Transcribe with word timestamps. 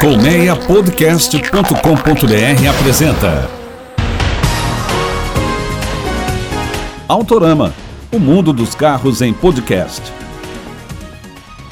Colmeiapodcast.com.br 0.00 2.68
apresenta 2.70 3.50
Autorama, 7.08 7.74
o 8.12 8.20
mundo 8.20 8.52
dos 8.52 8.76
carros 8.76 9.20
em 9.20 9.32
podcast. 9.32 10.00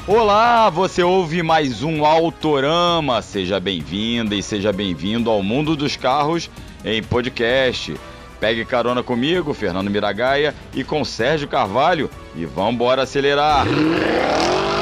Olá, 0.08 0.68
você 0.70 1.04
ouve 1.04 1.40
mais 1.44 1.84
um 1.84 2.04
Autorama. 2.04 3.22
Seja 3.22 3.60
bem-vinda 3.60 4.34
e 4.34 4.42
seja 4.42 4.72
bem-vindo 4.72 5.30
ao 5.30 5.40
mundo 5.40 5.76
dos 5.76 5.96
carros 5.96 6.50
em 6.84 7.00
podcast. 7.04 7.94
Pegue 8.38 8.64
carona 8.64 9.02
comigo, 9.02 9.54
Fernando 9.54 9.90
Miragaia, 9.90 10.54
e 10.74 10.84
com 10.84 11.04
Sérgio 11.04 11.48
Carvalho 11.48 12.10
e 12.34 12.44
vambora 12.44 13.02
acelerar. 13.02 13.64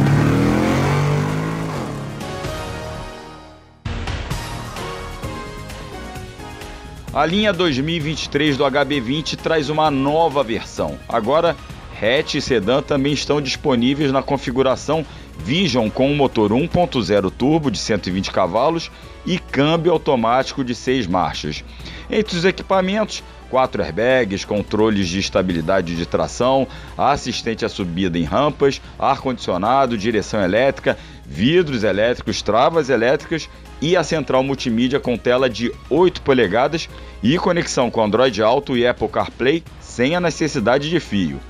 A 7.14 7.26
linha 7.26 7.52
2023 7.52 8.56
do 8.56 8.64
HB20 8.64 9.36
traz 9.36 9.68
uma 9.68 9.90
nova 9.90 10.42
versão. 10.42 10.98
Agora, 11.06 11.54
hatch 12.02 12.34
e 12.34 12.40
sedã 12.40 12.82
também 12.82 13.12
estão 13.12 13.40
disponíveis 13.40 14.10
na 14.10 14.22
configuração 14.22 15.06
Vision 15.38 15.88
com 15.88 16.12
motor 16.14 16.50
1.0 16.50 17.30
turbo 17.30 17.70
de 17.70 17.78
120 17.78 18.30
cavalos 18.30 18.90
e 19.24 19.38
câmbio 19.38 19.92
automático 19.92 20.64
de 20.64 20.74
6 20.74 21.06
marchas. 21.06 21.64
Entre 22.10 22.36
os 22.36 22.44
equipamentos, 22.44 23.22
quatro 23.48 23.82
airbags, 23.82 24.44
controles 24.44 25.08
de 25.08 25.18
estabilidade 25.18 25.96
de 25.96 26.06
tração, 26.06 26.66
assistente 26.96 27.64
à 27.64 27.68
subida 27.68 28.18
em 28.18 28.24
rampas, 28.24 28.80
ar-condicionado, 28.98 29.96
direção 29.96 30.42
elétrica, 30.42 30.98
vidros 31.24 31.84
elétricos, 31.84 32.42
travas 32.42 32.90
elétricas 32.90 33.48
e 33.80 33.96
a 33.96 34.04
central 34.04 34.42
multimídia 34.42 35.00
com 35.00 35.16
tela 35.16 35.48
de 35.48 35.72
8 35.90 36.22
polegadas 36.22 36.88
e 37.22 37.38
conexão 37.38 37.90
com 37.90 38.04
Android 38.04 38.42
Auto 38.42 38.76
e 38.76 38.86
Apple 38.86 39.08
CarPlay 39.08 39.62
sem 39.80 40.14
a 40.14 40.20
necessidade 40.20 40.88
de 40.88 41.00
fio. 41.00 41.40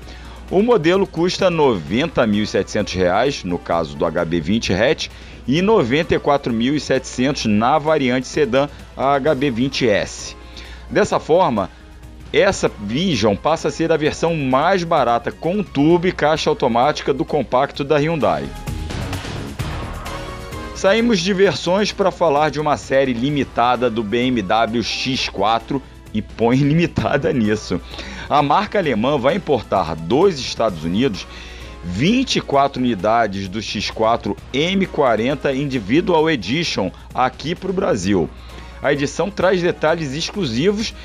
O 0.51 0.61
modelo 0.61 1.07
custa 1.07 1.49
R$ 1.49 1.55
90.700 1.55 3.43
no 3.43 3.57
caso 3.57 3.95
do 3.95 4.05
HB20 4.05 4.75
hatch 4.75 5.09
e 5.47 5.55
R$ 5.55 5.61
94.700 5.61 7.45
na 7.45 7.77
variante 7.77 8.27
sedã 8.27 8.67
HB20S. 8.97 10.35
Dessa 10.89 11.19
forma, 11.19 11.69
essa 12.31 12.69
Vision 12.79 13.35
passa 13.35 13.67
a 13.67 13.71
ser 13.71 13.91
a 13.91 13.97
versão 13.97 14.35
mais 14.35 14.83
barata 14.83 15.31
com 15.31 15.63
turbo 15.63 16.07
e 16.07 16.11
caixa 16.11 16.49
automática 16.49 17.13
do 17.13 17.23
compacto 17.23 17.83
da 17.83 17.97
Hyundai. 17.97 18.45
Saímos 20.75 21.19
de 21.19 21.33
versões 21.33 21.91
para 21.91 22.11
falar 22.11 22.49
de 22.49 22.59
uma 22.59 22.75
série 22.75 23.13
limitada 23.13 23.89
do 23.89 24.03
BMW 24.03 24.81
X4 24.81 25.81
e 26.13 26.21
põe 26.21 26.57
limitada 26.61 27.31
nisso. 27.31 27.79
A 28.33 28.41
marca 28.41 28.79
alemã 28.79 29.15
vai 29.15 29.35
importar 29.35 29.95
dos 29.95 30.39
Estados 30.39 30.83
Unidos 30.83 31.27
24 31.83 32.81
unidades 32.81 33.47
do 33.47 33.59
X4 33.59 34.35
M40 34.51 35.55
Individual 35.55 36.27
Edition 36.31 36.89
aqui 37.13 37.53
para 37.53 37.69
o 37.69 37.73
Brasil. 37.73 38.27
A 38.81 38.91
edição 38.91 39.29
traz 39.29 39.61
detalhes 39.61 40.13
exclusivos 40.13 40.95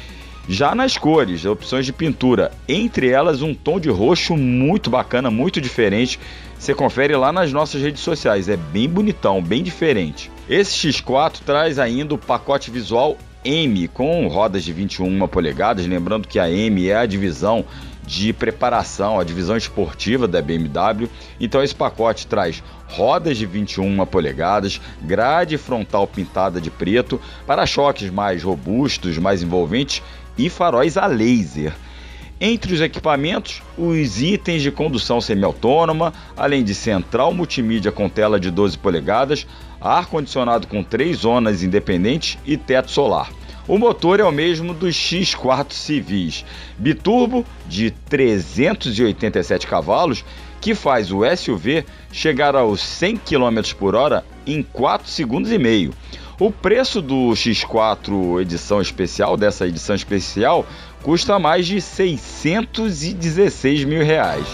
já 0.49 0.75
nas 0.75 0.97
cores, 0.97 1.45
opções 1.45 1.85
de 1.85 1.93
pintura, 1.93 2.51
entre 2.67 3.11
elas 3.11 3.43
um 3.43 3.53
tom 3.53 3.79
de 3.79 3.91
roxo 3.91 4.35
muito 4.35 4.89
bacana, 4.89 5.31
muito 5.31 5.61
diferente, 5.61 6.19
você 6.59 6.75
confere 6.75 7.15
lá 7.15 7.31
nas 7.31 7.53
nossas 7.53 7.83
redes 7.83 8.01
sociais, 8.01 8.49
é 8.49 8.57
bem 8.57 8.89
bonitão, 8.89 9.43
bem 9.43 9.63
diferente. 9.63 10.31
Esse 10.49 10.89
X4 10.89 11.41
traz 11.45 11.79
ainda 11.79 12.15
o 12.15 12.19
pacote 12.19 12.71
visual 12.71 13.19
M 13.49 13.89
com 13.89 14.29
rodas 14.29 14.63
de 14.63 14.75
21 14.75 15.27
polegadas, 15.27 15.87
lembrando 15.87 16.29
que 16.29 16.39
a 16.39 16.51
M 16.51 16.87
é 16.87 16.97
a 16.97 17.07
divisão 17.07 17.65
de 18.07 18.31
preparação, 18.35 19.19
a 19.19 19.25
divisão 19.25 19.57
esportiva 19.57 20.29
da 20.29 20.43
BMW. 20.43 21.09
Então 21.41 21.63
esse 21.63 21.75
pacote 21.75 22.27
traz 22.27 22.63
rodas 22.89 23.39
de 23.39 23.47
21 23.47 24.05
polegadas, 24.05 24.79
grade 25.01 25.57
frontal 25.57 26.07
pintada 26.07 26.61
de 26.61 26.71
preto, 26.71 27.19
para-choques 27.47 28.11
mais 28.11 28.43
robustos, 28.43 29.17
mais 29.17 29.43
envolventes 29.43 30.03
e 30.37 30.51
faróis 30.51 30.99
a 30.99 31.07
laser. 31.07 31.73
Entre 32.39 32.75
os 32.75 32.83
equipamentos, 32.83 33.63
os 33.79 34.21
itens 34.21 34.61
de 34.61 34.71
condução 34.71 35.23
semiautônoma, 35.23 36.13
além 36.37 36.63
de 36.63 36.75
central 36.75 37.33
multimídia 37.33 37.91
com 37.91 38.11
tela 38.11 38.39
de 38.39 38.51
12 38.51 38.77
polegadas, 38.77 39.47
ar-condicionado 39.81 40.67
com 40.67 40.85
três 40.85 41.19
zonas 41.19 41.63
independentes 41.63 42.39
e 42.45 42.57
teto 42.59 42.91
solar. 42.91 43.38
O 43.69 43.77
motor 43.77 44.19
é 44.19 44.25
o 44.25 44.33
mesmo 44.33 44.73
dos 44.73 44.97
X4 44.97 45.73
civis, 45.73 46.43
biturbo 46.79 47.45
de 47.69 47.91
387 47.91 49.67
cavalos, 49.67 50.25
que 50.59 50.75
faz 50.75 51.13
o 51.13 51.21
SUV 51.37 51.85
chegar 52.11 52.57
aos 52.57 52.81
100 52.81 53.19
km 53.19 53.61
por 53.79 53.95
hora 53.95 54.25
em 54.47 54.63
4 54.63 55.11
segundos 55.11 55.53
e 55.53 55.59
meio. 55.59 55.93
O 56.41 56.51
preço 56.51 57.03
do 57.03 57.33
X4 57.33 58.41
edição 58.41 58.81
especial, 58.81 59.37
dessa 59.37 59.67
edição 59.67 59.95
especial, 59.95 60.67
custa 61.03 61.39
mais 61.39 61.67
de 61.67 61.79
616 61.79 63.85
mil 63.85 64.03
reais. 64.03 64.47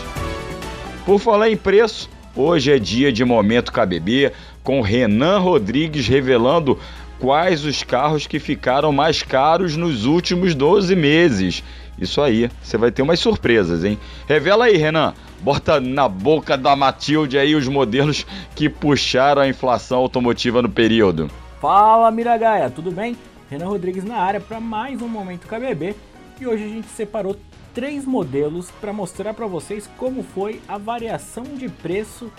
Por 1.07 1.21
falar 1.21 1.51
em 1.51 1.57
preço, 1.57 2.11
hoje 2.35 2.73
é 2.73 2.81
dia 2.81 3.13
de 3.13 3.25
Momento 3.25 3.71
KBB, 3.71 4.33
com 4.65 4.81
Renan 4.81 5.39
Rodrigues 5.39 6.09
revelando 6.09 6.81
quais 7.19 7.65
os 7.65 7.83
carros 7.83 8.27
que 8.27 8.39
ficaram 8.39 8.93
mais 8.93 9.23
caros 9.23 9.77
nos 9.77 10.05
últimos 10.05 10.55
12 10.55 10.95
meses. 10.95 11.63
Isso 11.99 12.21
aí, 12.21 12.51
você 12.63 12.77
vai 12.77 12.91
ter 12.91 13.03
umas 13.03 13.21
surpresas, 13.21 13.85
hein? 13.85 13.99
Revela 14.27 14.65
aí, 14.67 14.77
Renan. 14.77 15.15
Bota 15.41 15.81
na 15.81 16.09
boca 16.09 16.57
da 16.57 16.75
Matilde 16.75 17.39
aí 17.39 17.55
os 17.55 17.69
modelos 17.69 18.27
que 18.55 18.69
puxaram 18.69 19.43
a 19.43 19.49
inflação 19.49 19.99
automotiva 19.99 20.63
no 20.63 20.69
período. 20.69 21.31
Fala 21.61 22.11
Miragaia, 22.11 22.71
tudo 22.71 22.91
bem? 22.91 23.17
Renan 23.51 23.67
Rodrigues 23.67 24.05
na 24.05 24.17
área 24.17 24.41
para 24.41 24.59
mais 24.59 25.01
um 25.01 25.09
Momento 25.09 25.47
KBB 25.47 25.95
e 26.41 26.47
hoje 26.47 26.65
a 26.65 26.69
gente 26.69 26.89
separou 26.89 27.37
três 27.75 28.05
modelos 28.05 28.71
para 28.81 28.93
mostrar 28.93 29.35
para 29.35 29.47
vocês 29.47 29.89
como 29.97 30.23
foi 30.23 30.61
a 30.67 30.79
variação 30.79 31.45
de 31.45 31.69
preço 31.69 32.31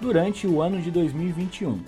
durante 0.00 0.46
o 0.46 0.62
ano 0.62 0.80
de 0.80 0.90
2021. 0.90 1.80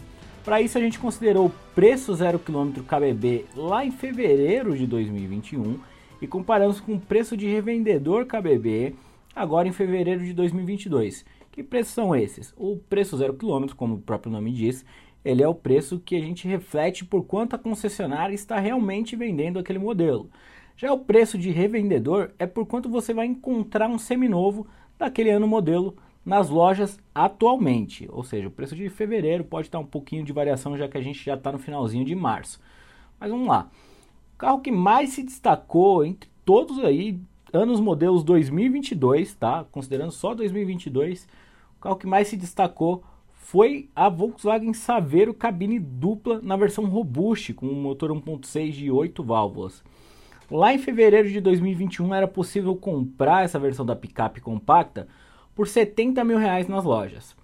Para 0.44 0.60
isso 0.60 0.76
a 0.76 0.80
gente 0.80 0.98
considerou 0.98 1.52
preço 1.74 2.14
0 2.14 2.38
km 2.38 2.82
KBB 2.86 3.46
lá 3.56 3.84
em 3.84 3.90
fevereiro 3.90 4.76
de 4.76 4.86
2021 4.86 5.80
e 6.22 6.26
comparamos 6.26 6.80
com 6.80 6.94
o 6.94 7.00
preço 7.00 7.36
de 7.36 7.48
revendedor 7.48 8.26
KBB 8.26 8.94
agora 9.34 9.66
em 9.66 9.72
fevereiro 9.72 10.24
de 10.24 10.32
2022. 10.32 11.24
Que 11.50 11.64
preços 11.64 11.92
são 11.92 12.14
esses? 12.14 12.54
O 12.56 12.76
preço 12.88 13.16
0 13.16 13.34
km, 13.34 13.74
como 13.76 13.94
o 13.96 14.00
próprio 14.00 14.30
nome 14.30 14.52
diz, 14.52 14.84
ele 15.24 15.42
é 15.42 15.48
o 15.48 15.54
preço 15.54 15.98
que 15.98 16.14
a 16.14 16.20
gente 16.20 16.46
reflete 16.46 17.04
por 17.04 17.24
quanto 17.24 17.56
a 17.56 17.58
concessionária 17.58 18.34
está 18.34 18.60
realmente 18.60 19.16
vendendo 19.16 19.58
aquele 19.58 19.80
modelo. 19.80 20.30
Já 20.76 20.92
o 20.92 21.00
preço 21.00 21.36
de 21.36 21.50
revendedor 21.50 22.30
é 22.38 22.46
por 22.46 22.66
quanto 22.66 22.88
você 22.88 23.12
vai 23.12 23.26
encontrar 23.26 23.88
um 23.88 23.98
seminovo 23.98 24.64
daquele 24.96 25.30
ano 25.30 25.48
modelo 25.48 25.96
nas 26.24 26.48
lojas 26.48 26.98
atualmente. 27.14 28.08
Ou 28.10 28.24
seja, 28.24 28.48
o 28.48 28.50
preço 28.50 28.74
de 28.74 28.88
fevereiro 28.88 29.44
pode 29.44 29.68
estar 29.68 29.78
um 29.78 29.86
pouquinho 29.86 30.24
de 30.24 30.32
variação 30.32 30.76
já 30.76 30.88
que 30.88 30.96
a 30.96 31.02
gente 31.02 31.22
já 31.24 31.34
está 31.34 31.52
no 31.52 31.58
finalzinho 31.58 32.04
de 32.04 32.14
março. 32.14 32.60
Mas 33.20 33.30
vamos 33.30 33.46
lá. 33.46 33.68
O 34.34 34.38
carro 34.38 34.60
que 34.60 34.72
mais 34.72 35.10
se 35.10 35.22
destacou 35.22 36.04
entre 36.04 36.28
todos 36.44 36.78
aí, 36.78 37.18
anos 37.52 37.80
modelos 37.80 38.24
2022, 38.24 39.34
tá? 39.34 39.64
Considerando 39.70 40.10
só 40.10 40.34
2022, 40.34 41.28
o 41.76 41.80
carro 41.80 41.96
que 41.96 42.06
mais 42.06 42.28
se 42.28 42.36
destacou 42.36 43.04
foi 43.32 43.90
a 43.94 44.08
Volkswagen 44.08 44.72
Saveiro 44.72 45.34
cabine 45.34 45.78
dupla 45.78 46.40
na 46.42 46.56
versão 46.56 46.86
Robust, 46.86 47.52
com 47.52 47.66
um 47.66 47.80
motor 47.80 48.10
1.6 48.10 48.70
de 48.72 48.90
8 48.90 49.22
válvulas. 49.22 49.84
Lá 50.50 50.74
em 50.74 50.78
fevereiro 50.78 51.28
de 51.28 51.40
2021 51.40 52.14
era 52.14 52.26
possível 52.28 52.74
comprar 52.74 53.44
essa 53.44 53.58
versão 53.58 53.84
da 53.84 53.94
picape 53.94 54.40
compacta 54.40 55.06
por 55.54 55.68
70 55.68 56.24
mil 56.24 56.38
reais 56.38 56.68
nas 56.68 56.84
lojas. 56.84 57.36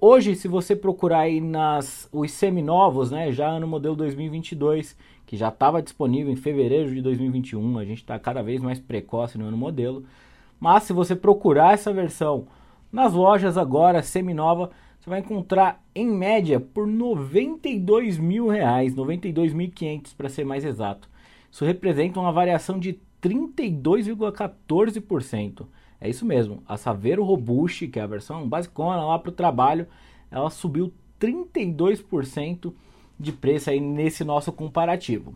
Hoje, 0.00 0.34
se 0.34 0.48
você 0.48 0.74
procurar 0.74 1.20
aí 1.20 1.40
nas 1.40 2.08
os 2.10 2.32
seminovos, 2.32 3.12
né, 3.12 3.30
já 3.30 3.60
no 3.60 3.68
modelo 3.68 3.94
2022, 3.94 4.96
que 5.24 5.36
já 5.36 5.48
estava 5.48 5.80
disponível 5.80 6.32
em 6.32 6.36
fevereiro 6.36 6.92
de 6.92 7.00
2021, 7.00 7.78
a 7.78 7.84
gente 7.84 7.98
está 7.98 8.18
cada 8.18 8.42
vez 8.42 8.60
mais 8.60 8.80
precoce 8.80 9.38
no 9.38 9.46
ano 9.46 9.56
modelo. 9.56 10.04
Mas 10.58 10.82
se 10.84 10.92
você 10.92 11.14
procurar 11.14 11.74
essa 11.74 11.92
versão 11.92 12.48
nas 12.90 13.12
lojas 13.12 13.56
agora 13.56 14.02
seminova, 14.02 14.70
você 14.98 15.08
vai 15.08 15.20
encontrar 15.20 15.80
em 15.94 16.06
média 16.06 16.58
por 16.60 16.86
92 16.86 18.18
mil 18.18 18.48
reais, 18.48 18.94
92.500 18.94 20.14
para 20.16 20.28
ser 20.28 20.44
mais 20.44 20.64
exato. 20.64 21.08
Isso 21.50 21.64
representa 21.64 22.20
uma 22.20 22.32
variação 22.32 22.78
de 22.78 22.98
32,14%. 23.22 25.66
É 26.02 26.08
isso 26.08 26.26
mesmo, 26.26 26.64
a 26.66 26.76
Saveiro 26.76 27.22
Robust, 27.22 27.86
que 27.86 28.00
é 28.00 28.02
a 28.02 28.08
versão 28.08 28.48
basicona 28.48 29.04
lá 29.04 29.16
para 29.20 29.28
o 29.28 29.32
trabalho, 29.32 29.86
ela 30.32 30.50
subiu 30.50 30.92
32% 31.20 32.72
de 33.20 33.30
preço 33.30 33.70
aí 33.70 33.78
nesse 33.78 34.24
nosso 34.24 34.50
comparativo. 34.50 35.32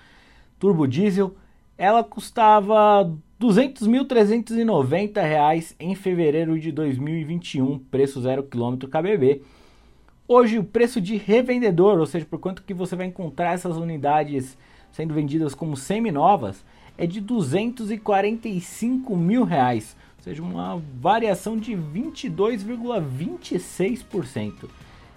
turbo 0.58 0.86
diesel. 0.86 1.34
Ela 1.76 2.02
custava 2.04 3.02
R$ 3.02 3.12
200.390 3.40 5.74
em 5.80 5.94
fevereiro 5.94 6.60
de 6.60 6.70
2021, 6.70 7.78
preço 7.78 8.20
0 8.20 8.42
km 8.44 8.76
KBB. 8.86 9.42
Hoje 10.32 10.60
o 10.60 10.62
preço 10.62 11.00
de 11.00 11.16
revendedor, 11.16 11.98
ou 11.98 12.06
seja, 12.06 12.24
por 12.24 12.38
quanto 12.38 12.62
que 12.62 12.72
você 12.72 12.94
vai 12.94 13.06
encontrar 13.06 13.52
essas 13.52 13.76
unidades 13.76 14.56
sendo 14.92 15.12
vendidas 15.12 15.56
como 15.56 15.76
semi-novas, 15.76 16.64
é 16.96 17.04
de 17.04 17.20
245 17.20 19.16
mil 19.16 19.42
reais, 19.42 19.96
ou 20.18 20.22
seja, 20.22 20.40
uma 20.40 20.80
variação 21.00 21.56
de 21.56 21.72
22,26%. 21.72 24.70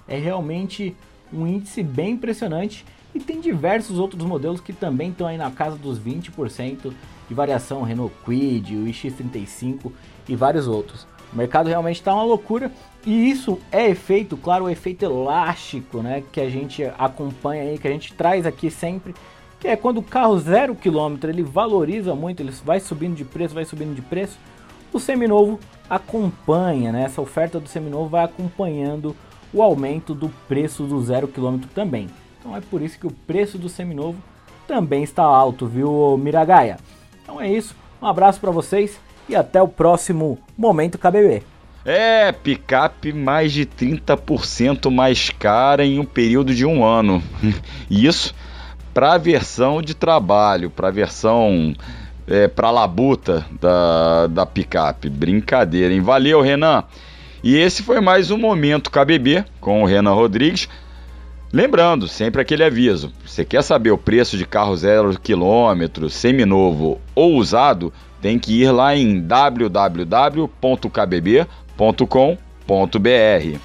É 0.07 0.17
realmente 0.17 0.95
um 1.31 1.45
índice 1.45 1.83
bem 1.83 2.13
impressionante 2.13 2.83
e 3.13 3.19
tem 3.19 3.39
diversos 3.39 3.99
outros 3.99 4.25
modelos 4.25 4.61
que 4.61 4.73
também 4.73 5.11
estão 5.11 5.27
aí 5.27 5.37
na 5.37 5.51
casa 5.51 5.77
dos 5.77 5.99
20% 5.99 6.91
de 7.29 7.35
variação, 7.35 7.83
Renault 7.83 8.15
Kwid, 8.25 8.75
o 8.75 8.85
iX35 8.85 9.91
e 10.27 10.35
vários 10.35 10.67
outros. 10.67 11.05
O 11.31 11.35
mercado 11.35 11.67
realmente 11.67 11.97
está 11.97 12.15
uma 12.15 12.23
loucura 12.23 12.71
e 13.05 13.29
isso 13.29 13.59
é 13.71 13.89
efeito, 13.89 14.37
claro, 14.37 14.65
o 14.65 14.69
efeito 14.69 15.03
elástico, 15.03 16.01
né, 16.01 16.23
que 16.31 16.39
a 16.39 16.49
gente 16.49 16.83
acompanha 16.97 17.63
aí, 17.63 17.77
que 17.77 17.87
a 17.87 17.91
gente 17.91 18.13
traz 18.13 18.45
aqui 18.45 18.71
sempre, 18.71 19.13
que 19.59 19.67
é 19.67 19.75
quando 19.75 19.97
o 19.97 20.03
carro 20.03 20.39
zero 20.39 20.73
quilômetro 20.73 21.29
ele 21.29 21.43
valoriza 21.43 22.15
muito, 22.15 22.41
ele 22.41 22.51
vai 22.63 22.79
subindo 22.79 23.15
de 23.15 23.25
preço, 23.25 23.53
vai 23.53 23.65
subindo 23.65 23.93
de 23.93 24.01
preço, 24.01 24.37
o 24.93 24.99
seminovo 24.99 25.59
acompanha, 25.89 26.91
né, 26.91 27.03
essa 27.03 27.21
oferta 27.21 27.59
do 27.59 27.67
seminovo 27.67 28.07
vai 28.07 28.23
acompanhando 28.23 29.15
o 29.53 29.61
aumento 29.61 30.15
do 30.15 30.29
preço 30.47 30.83
do 30.83 31.01
zero 31.03 31.27
quilômetro 31.27 31.69
também. 31.75 32.07
Então 32.39 32.55
é 32.55 32.61
por 32.61 32.81
isso 32.81 32.97
que 32.97 33.07
o 33.07 33.11
preço 33.11 33.57
do 33.57 33.67
seminovo 33.67 34.17
também 34.65 35.03
está 35.03 35.23
alto, 35.23 35.67
viu, 35.67 36.17
Miragaia? 36.17 36.77
Então 37.21 37.39
é 37.39 37.51
isso, 37.51 37.75
um 38.01 38.07
abraço 38.07 38.39
para 38.39 38.51
vocês 38.51 38.99
e 39.27 39.35
até 39.35 39.61
o 39.61 39.67
próximo 39.67 40.39
Momento 40.57 40.97
KBB. 40.97 41.52
É, 41.85 42.31
picape 42.31 43.11
mais 43.11 43.51
de 43.51 43.65
30% 43.65 44.89
mais 44.89 45.29
cara 45.29 45.85
em 45.85 45.99
um 45.99 46.05
período 46.05 46.55
de 46.55 46.65
um 46.65 46.83
ano. 46.83 47.21
Isso 47.91 48.33
para 48.93 49.13
a 49.13 49.17
versão 49.17 49.81
de 49.81 49.93
trabalho, 49.93 50.69
para 50.69 50.87
a 50.87 50.91
versão 50.91 51.75
é, 52.27 52.47
para 52.47 52.71
labuta 52.71 53.45
da, 53.59 54.27
da 54.27 54.45
picape. 54.45 55.09
Brincadeira, 55.09 55.93
hein? 55.93 55.99
Valeu, 55.99 56.41
Renan. 56.41 56.83
E 57.43 57.57
esse 57.57 57.83
foi 57.83 57.99
mais 57.99 58.31
um 58.31 58.37
Momento 58.37 58.89
KBB 58.89 59.43
com 59.59 59.83
o 59.83 59.85
Renan 59.85 60.13
Rodrigues. 60.13 60.69
Lembrando, 61.51 62.07
sempre 62.07 62.41
aquele 62.41 62.63
aviso: 62.63 63.11
você 63.25 63.43
quer 63.43 63.61
saber 63.61 63.91
o 63.91 63.97
preço 63.97 64.37
de 64.37 64.45
carro 64.45 64.75
zero 64.77 65.19
quilômetro, 65.19 66.09
seminovo 66.09 67.01
ou 67.13 67.35
usado, 67.35 67.91
tem 68.21 68.39
que 68.39 68.61
ir 68.61 68.71
lá 68.71 68.95
em 68.95 69.19
www.kbb.com.br. 71.77 73.59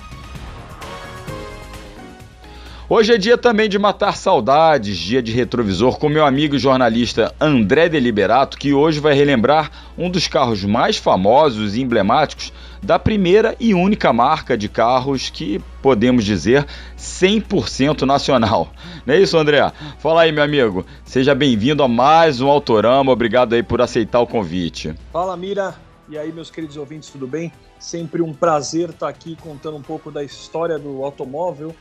Hoje 2.91 3.13
é 3.13 3.19
dia 3.19 3.37
também 3.37 3.69
de 3.69 3.79
matar 3.79 4.17
saudades, 4.17 4.97
dia 4.97 5.23
de 5.23 5.31
retrovisor 5.31 5.99
com 5.99 6.09
meu 6.09 6.25
amigo 6.25 6.59
jornalista 6.59 7.35
André 7.39 7.87
Deliberato, 7.87 8.57
que 8.57 8.73
hoje 8.73 8.99
vai 8.99 9.13
relembrar 9.13 9.71
um 9.99 10.09
dos 10.09 10.27
carros 10.27 10.65
mais 10.65 10.97
famosos 10.97 11.77
e 11.77 11.83
emblemáticos 11.83 12.51
da 12.83 12.99
primeira 12.99 13.55
e 13.61 13.75
única 13.75 14.11
marca 14.11 14.57
de 14.57 14.71
carros 14.71 15.29
que 15.29 15.61
podemos 15.83 16.25
dizer 16.25 16.65
100% 16.97 18.07
nacional. 18.07 18.73
Não 19.05 19.13
é 19.13 19.21
isso, 19.21 19.37
André? 19.37 19.71
Fala 19.99 20.23
aí, 20.23 20.33
meu 20.33 20.43
amigo. 20.43 20.87
Seja 21.05 21.35
bem-vindo 21.35 21.83
a 21.83 21.89
mais 21.89 22.41
um 22.41 22.49
Autorama. 22.49 23.13
Obrigado 23.13 23.53
aí 23.53 23.63
por 23.63 23.83
aceitar 23.83 24.21
o 24.21 24.27
convite. 24.27 24.95
Fala, 25.13 25.37
Mira. 25.37 25.88
E 26.09 26.17
aí, 26.17 26.33
meus 26.33 26.51
queridos 26.51 26.77
ouvintes, 26.77 27.11
tudo 27.11 27.27
bem? 27.27 27.53
Sempre 27.79 28.23
um 28.23 28.33
prazer 28.33 28.91
estar 28.91 29.09
aqui 29.09 29.37
contando 29.37 29.77
um 29.77 29.83
pouco 29.83 30.11
da 30.11 30.25
história 30.25 30.79
do 30.79 31.05
automóvel 31.05 31.75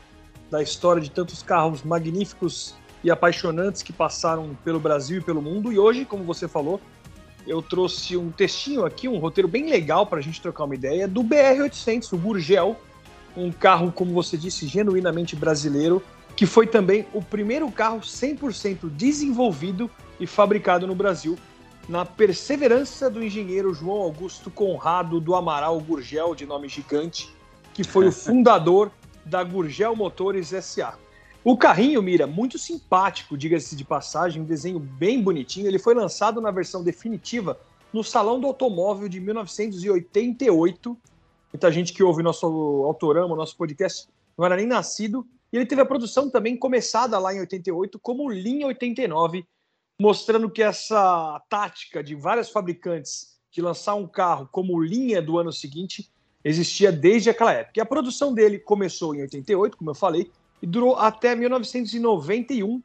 da 0.50 0.62
história 0.62 1.00
de 1.00 1.10
tantos 1.10 1.42
carros 1.42 1.82
magníficos 1.82 2.74
e 3.04 3.10
apaixonantes 3.10 3.82
que 3.82 3.92
passaram 3.92 4.56
pelo 4.64 4.80
Brasil 4.80 5.18
e 5.18 5.20
pelo 5.20 5.42
mundo. 5.42 5.72
E 5.72 5.78
hoje, 5.78 6.04
como 6.04 6.24
você 6.24 6.48
falou, 6.48 6.80
eu 7.46 7.62
trouxe 7.62 8.16
um 8.16 8.30
textinho 8.30 8.84
aqui, 8.84 9.08
um 9.08 9.18
roteiro 9.18 9.48
bem 9.48 9.68
legal 9.68 10.06
para 10.06 10.18
a 10.18 10.22
gente 10.22 10.40
trocar 10.40 10.64
uma 10.64 10.74
ideia 10.74 11.06
do 11.06 11.22
BR-800, 11.22 12.12
o 12.12 12.18
Gurgel, 12.18 12.76
um 13.36 13.52
carro, 13.52 13.92
como 13.92 14.12
você 14.12 14.36
disse, 14.36 14.66
genuinamente 14.66 15.36
brasileiro, 15.36 16.02
que 16.34 16.46
foi 16.46 16.66
também 16.66 17.06
o 17.12 17.22
primeiro 17.22 17.70
carro 17.70 18.00
100% 18.00 18.90
desenvolvido 18.90 19.90
e 20.18 20.26
fabricado 20.26 20.86
no 20.86 20.94
Brasil. 20.94 21.38
Na 21.88 22.04
perseverança 22.04 23.08
do 23.08 23.24
engenheiro 23.24 23.72
João 23.72 24.02
Augusto 24.02 24.50
Conrado 24.50 25.20
do 25.20 25.34
Amaral 25.34 25.80
Gurgel, 25.80 26.34
de 26.34 26.44
nome 26.44 26.68
gigante, 26.68 27.34
que 27.72 27.82
foi 27.82 28.08
o 28.08 28.12
fundador 28.12 28.92
da 29.24 29.42
Gurgel 29.42 29.96
Motores 29.96 30.48
SA. 30.62 30.98
O 31.42 31.56
carrinho, 31.56 32.02
Mira, 32.02 32.26
muito 32.26 32.58
simpático, 32.58 33.38
diga-se 33.38 33.74
de 33.74 33.84
passagem, 33.84 34.42
um 34.42 34.44
desenho 34.44 34.78
bem 34.78 35.22
bonitinho. 35.22 35.66
Ele 35.66 35.78
foi 35.78 35.94
lançado 35.94 36.42
na 36.42 36.50
versão 36.50 36.82
definitiva 36.82 37.58
no 37.90 38.04
Salão 38.04 38.38
do 38.38 38.46
Automóvel 38.46 39.08
de 39.08 39.18
1988. 39.18 40.98
Muita 41.50 41.72
gente 41.72 41.94
que 41.94 42.02
ouve 42.02 42.22
nosso 42.22 42.46
autorama, 42.84 43.34
nosso 43.34 43.56
podcast, 43.56 44.08
não 44.36 44.44
era 44.44 44.56
nem 44.56 44.66
nascido. 44.66 45.26
E 45.50 45.56
ele 45.56 45.64
teve 45.64 45.80
a 45.80 45.86
produção 45.86 46.28
também 46.28 46.54
começada 46.54 47.18
lá 47.18 47.34
em 47.34 47.40
88 47.40 47.98
como 47.98 48.28
linha 48.28 48.66
89, 48.66 49.46
mostrando 50.00 50.48
que 50.48 50.62
essa 50.62 51.42
tática 51.48 52.02
de 52.02 52.14
vários 52.14 52.50
fabricantes 52.50 53.38
de 53.50 53.60
lançar 53.60 53.94
um 53.94 54.06
carro 54.06 54.48
como 54.52 54.80
linha 54.80 55.20
do 55.20 55.38
ano 55.38 55.52
seguinte 55.52 56.10
existia 56.44 56.92
desde 56.92 57.30
aquela 57.30 57.52
época. 57.52 57.78
E 57.78 57.80
a 57.80 57.86
produção 57.86 58.32
dele 58.32 58.58
começou 58.58 59.14
em 59.14 59.22
88, 59.22 59.76
como 59.76 59.90
eu 59.90 59.94
falei, 59.94 60.30
e 60.62 60.66
durou 60.66 60.96
até 60.96 61.34
1991, 61.34 62.82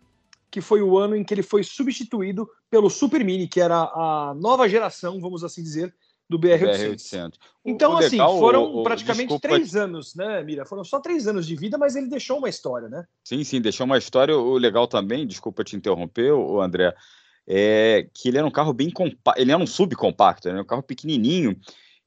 que 0.49 0.61
foi 0.61 0.81
o 0.81 0.97
ano 0.97 1.15
em 1.15 1.23
que 1.23 1.33
ele 1.33 1.43
foi 1.43 1.63
substituído 1.63 2.49
pelo 2.69 2.89
Super 2.89 3.23
Mini, 3.23 3.47
que 3.47 3.61
era 3.61 3.75
a 3.75 4.33
nova 4.35 4.67
geração, 4.67 5.19
vamos 5.19 5.43
assim 5.43 5.61
dizer, 5.61 5.93
do 6.29 6.39
BR-800. 6.39 7.29
BR 7.29 7.37
então, 7.65 7.97
assim, 7.97 8.11
legal, 8.11 8.37
foram 8.39 8.63
o, 8.63 8.83
praticamente 8.83 9.29
desculpa... 9.29 9.47
três 9.47 9.75
anos, 9.75 10.15
né, 10.15 10.43
Mira? 10.43 10.65
Foram 10.65 10.83
só 10.83 10.99
três 10.99 11.27
anos 11.27 11.45
de 11.45 11.55
vida, 11.55 11.77
mas 11.77 11.95
ele 11.95 12.07
deixou 12.07 12.37
uma 12.37 12.49
história, 12.49 12.89
né? 12.89 13.05
Sim, 13.23 13.43
sim, 13.43 13.61
deixou 13.61 13.85
uma 13.85 13.97
história. 13.97 14.37
O 14.37 14.57
legal 14.57 14.87
também, 14.87 15.25
desculpa 15.27 15.63
te 15.63 15.75
interromper, 15.75 16.31
o 16.31 16.61
André, 16.61 16.93
é 17.47 18.07
que 18.13 18.29
ele 18.29 18.37
era 18.37 18.47
um 18.47 18.51
carro 18.51 18.73
bem 18.73 18.89
compacto, 18.89 19.41
ele 19.41 19.51
era 19.51 19.61
um 19.61 19.67
subcompacto, 19.67 20.49
era 20.49 20.61
um 20.61 20.65
carro 20.65 20.83
pequenininho, 20.83 21.57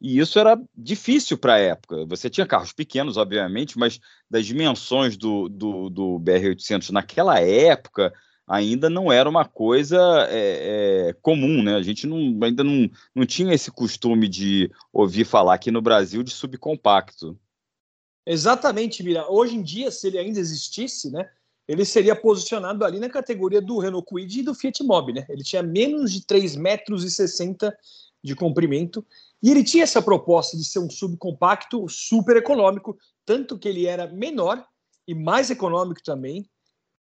e 0.01 0.19
isso 0.19 0.39
era 0.39 0.61
difícil 0.77 1.39
para 1.39 1.55
a 1.55 1.59
época. 1.59 2.05
Você 2.07 2.29
tinha 2.29 2.47
carros 2.47 2.73
pequenos, 2.73 3.17
obviamente, 3.17 3.79
mas 3.79 3.99
das 4.31 4.45
dimensões 4.45 5.17
do, 5.17 5.49
do, 5.49 5.89
do 5.89 6.21
BR-800 6.21 6.91
naquela 6.91 7.41
época, 7.41 8.13
ainda 8.47 8.89
não 8.89 9.11
era 9.11 9.29
uma 9.29 9.45
coisa 9.45 9.99
é, 10.31 11.09
é, 11.09 11.13
comum, 11.15 11.63
né? 11.63 11.75
A 11.75 11.83
gente 11.83 12.07
não, 12.07 12.39
ainda 12.43 12.63
não, 12.63 12.89
não 13.15 13.27
tinha 13.27 13.53
esse 13.53 13.71
costume 13.71 14.29
de 14.29 14.71
ouvir 14.93 15.25
falar 15.25 15.55
aqui 15.55 15.71
no 15.71 15.83
Brasil 15.83 16.23
de 16.23 16.31
subcompacto. 16.31 17.39
Exatamente, 18.25 19.03
Mira. 19.03 19.31
Hoje 19.31 19.57
em 19.57 19.63
dia, 19.63 19.91
se 19.91 20.07
ele 20.07 20.19
ainda 20.19 20.39
existisse, 20.39 21.11
né, 21.11 21.29
ele 21.67 21.85
seria 21.85 22.15
posicionado 22.15 22.85
ali 22.85 23.01
na 23.01 23.09
categoria 23.09 23.61
do 23.61 23.79
Renault 23.79 24.07
Kwid 24.07 24.41
e 24.41 24.43
do 24.43 24.55
Fiat 24.55 24.83
Mobi, 24.85 25.13
né? 25.13 25.27
Ele 25.29 25.43
tinha 25.43 25.63
menos 25.63 26.13
de 26.13 26.21
3,60 26.21 26.59
metros 26.59 27.05
e 27.05 28.27
de 28.27 28.35
comprimento 28.35 29.05
e 29.43 29.51
ele 29.51 29.63
tinha 29.63 29.85
essa 29.85 30.03
proposta 30.03 30.57
de 30.57 30.65
ser 30.65 30.79
um 30.79 30.91
subcompacto 30.91 31.89
super 31.89 32.37
econômico, 32.37 32.97
tanto 33.25 33.59
que 33.59 33.69
ele 33.69 33.87
era 33.87 34.07
menor 34.07 34.65
e 35.07 35.15
mais 35.15 35.51
econômico 35.51 36.03
também, 36.03 36.49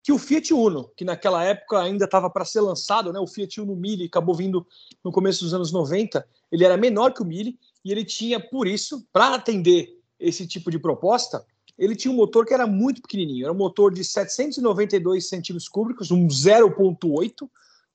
que 0.03 0.11
o 0.11 0.17
Fiat 0.17 0.53
Uno, 0.53 0.91
que 0.95 1.05
naquela 1.05 1.43
época 1.43 1.79
ainda 1.79 2.05
estava 2.05 2.29
para 2.29 2.45
ser 2.45 2.61
lançado, 2.61 3.13
né? 3.13 3.19
O 3.19 3.27
Fiat 3.27 3.61
Uno 3.61 3.75
Mille 3.75 4.05
acabou 4.05 4.33
vindo 4.33 4.65
no 5.03 5.11
começo 5.11 5.43
dos 5.43 5.53
anos 5.53 5.71
90. 5.71 6.25
Ele 6.51 6.65
era 6.65 6.75
menor 6.75 7.13
que 7.13 7.21
o 7.21 7.25
Mille 7.25 7.59
e 7.85 7.91
ele 7.91 8.03
tinha, 8.03 8.39
por 8.39 8.67
isso, 8.67 9.05
para 9.13 9.35
atender 9.35 9.97
esse 10.19 10.47
tipo 10.47 10.71
de 10.71 10.79
proposta, 10.79 11.45
ele 11.77 11.95
tinha 11.95 12.11
um 12.11 12.17
motor 12.17 12.45
que 12.45 12.53
era 12.53 12.67
muito 12.67 13.01
pequenininho. 13.01 13.45
Era 13.45 13.53
um 13.53 13.57
motor 13.57 13.93
de 13.93 14.03
792 14.03 15.27
centímetros 15.27 15.67
cúbicos, 15.67 16.11
um 16.11 16.27
0,8, 16.27 17.49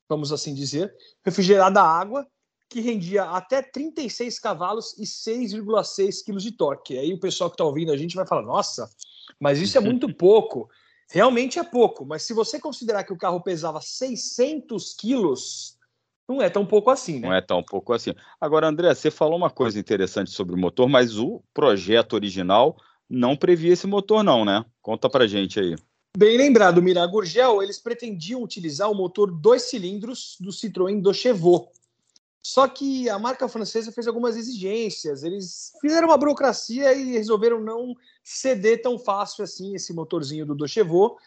vamos 0.08 0.32
assim 0.32 0.54
dizer, 0.54 0.94
refrigerado 1.24 1.78
a 1.78 1.82
água, 1.82 2.26
que 2.68 2.80
rendia 2.80 3.24
até 3.24 3.62
36 3.62 4.38
cavalos 4.38 4.96
e 4.98 5.04
6,6 5.04 6.24
quilos 6.24 6.42
de 6.42 6.52
torque. 6.52 6.98
Aí 6.98 7.12
o 7.12 7.20
pessoal 7.20 7.48
que 7.48 7.54
está 7.54 7.64
ouvindo 7.64 7.92
a 7.92 7.96
gente 7.96 8.16
vai 8.16 8.26
falar: 8.26 8.42
nossa, 8.42 8.90
mas 9.40 9.60
isso 9.60 9.78
é 9.78 9.80
muito 9.80 10.12
pouco. 10.12 10.68
Realmente 11.10 11.58
é 11.58 11.64
pouco, 11.64 12.04
mas 12.04 12.22
se 12.22 12.32
você 12.32 12.58
considerar 12.58 13.04
que 13.04 13.12
o 13.12 13.18
carro 13.18 13.40
pesava 13.40 13.80
600 13.80 14.94
quilos, 14.94 15.76
não 16.28 16.42
é 16.42 16.50
tão 16.50 16.66
pouco 16.66 16.90
assim, 16.90 17.20
né? 17.20 17.28
Não 17.28 17.34
é 17.34 17.40
tão 17.40 17.62
pouco 17.62 17.92
assim. 17.92 18.12
Agora, 18.40 18.66
André, 18.66 18.92
você 18.94 19.10
falou 19.10 19.36
uma 19.36 19.50
coisa 19.50 19.78
interessante 19.78 20.30
sobre 20.30 20.54
o 20.54 20.58
motor, 20.58 20.88
mas 20.88 21.16
o 21.18 21.42
projeto 21.54 22.14
original 22.14 22.76
não 23.08 23.36
previa 23.36 23.72
esse 23.72 23.86
motor, 23.86 24.24
não, 24.24 24.44
né? 24.44 24.64
Conta 24.82 25.08
pra 25.08 25.26
gente 25.26 25.60
aí. 25.60 25.76
Bem 26.16 26.36
lembrado, 26.36 26.82
Mira 26.82 27.06
Gurgel, 27.06 27.62
eles 27.62 27.78
pretendiam 27.78 28.42
utilizar 28.42 28.90
o 28.90 28.94
motor 28.94 29.30
dois 29.30 29.62
cilindros 29.62 30.36
do 30.40 30.50
Citroën 30.50 31.00
do 31.00 31.12
Chevaux. 31.12 31.68
Só 32.48 32.68
que 32.68 33.10
a 33.10 33.18
marca 33.18 33.48
francesa 33.48 33.90
fez 33.90 34.06
algumas 34.06 34.36
exigências, 34.36 35.24
eles 35.24 35.72
fizeram 35.80 36.06
uma 36.06 36.16
burocracia 36.16 36.94
e 36.94 37.10
resolveram 37.10 37.58
não 37.58 37.92
ceder 38.22 38.80
tão 38.80 39.00
fácil 39.00 39.42
assim 39.42 39.74
esse 39.74 39.92
motorzinho 39.92 40.46
do 40.46 40.54
Dochevaux. 40.54 41.20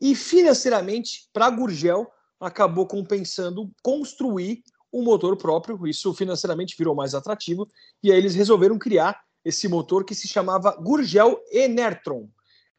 E 0.00 0.14
financeiramente, 0.14 1.28
para 1.30 1.44
a 1.44 1.50
Gurgel, 1.50 2.10
acabou 2.40 2.86
compensando 2.86 3.70
construir 3.82 4.64
um 4.90 5.02
motor 5.02 5.36
próprio. 5.36 5.86
Isso 5.86 6.14
financeiramente 6.14 6.74
virou 6.74 6.94
mais 6.94 7.14
atrativo. 7.14 7.68
E 8.02 8.10
aí 8.10 8.16
eles 8.16 8.34
resolveram 8.34 8.78
criar 8.78 9.22
esse 9.44 9.68
motor 9.68 10.06
que 10.06 10.14
se 10.14 10.26
chamava 10.26 10.74
Gurgel 10.80 11.38
Enertron. 11.50 12.30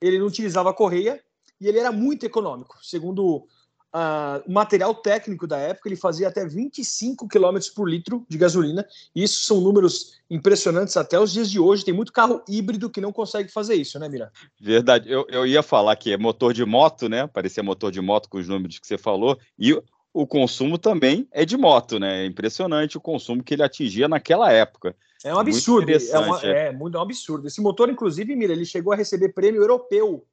Ele 0.02 0.18
não 0.18 0.26
utilizava 0.26 0.74
correia 0.74 1.24
e 1.62 1.68
ele 1.68 1.78
era 1.78 1.92
muito 1.92 2.26
econômico. 2.26 2.76
Segundo 2.82 3.48
uh, 3.94 4.44
o 4.48 4.52
material 4.52 4.94
técnico 4.96 5.46
da 5.46 5.58
época, 5.58 5.88
ele 5.88 5.96
fazia 5.96 6.28
até 6.28 6.46
25 6.46 7.28
km 7.28 7.58
por 7.76 7.88
litro 7.88 8.26
de 8.28 8.38
gasolina. 8.38 8.86
Isso 9.16 9.46
são 9.46 9.62
números 9.62 10.20
impressionantes 10.30 10.98
até 10.98 11.20
os 11.20 11.32
dias 11.32 11.50
de 11.50 11.60
hoje. 11.60 11.86
Tem 11.86 11.94
muito 11.94 12.12
carro 12.12 12.42
híbrido 12.48 12.90
que 12.90 13.00
não 13.00 13.12
consegue 13.12 13.52
fazer 13.52 13.76
isso, 13.76 14.00
né, 14.00 14.10
Mira? 14.10 14.32
Verdade. 14.60 15.12
Eu, 15.12 15.26
eu 15.30 15.46
ia 15.46 15.62
falar 15.62 15.96
que 15.96 16.12
é 16.12 16.18
motor 16.18 16.54
de 16.54 16.66
moto, 16.66 17.08
né? 17.08 17.28
Parecia 17.28 17.62
motor 17.62 17.92
de 17.92 18.02
moto 18.02 18.28
com 18.30 18.38
os 18.38 18.48
números 18.48 18.80
que 18.80 18.88
você 18.88 18.98
falou. 18.98 19.38
E 19.58 19.80
o 20.14 20.28
consumo 20.28 20.78
também 20.78 21.28
é 21.32 21.46
de 21.46 21.58
moto, 21.58 22.00
né? 22.00 22.24
É 22.24 22.26
impressionante 22.26 22.98
o 22.98 23.02
consumo 23.02 23.44
que 23.44 23.54
ele 23.54 23.64
atingia 23.64 24.08
naquela 24.08 24.52
época. 24.52 24.96
É 25.24 25.34
um 25.34 25.40
absurdo. 25.40 25.90
É, 25.90 26.20
uma, 26.20 26.42
é. 26.42 26.68
é, 26.68 26.72
muito, 26.72 26.98
é 26.98 27.00
um 27.00 27.04
absurdo. 27.04 27.48
Esse 27.48 27.62
motor, 27.62 27.90
inclusive, 27.90 28.36
Mira, 28.36 28.54
ele 28.54 28.66
chegou 28.66 28.92
a 28.92 28.96
receber 28.96 29.30
prêmio 29.30 29.62
europeu 29.62 30.26